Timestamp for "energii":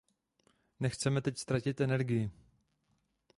1.81-2.31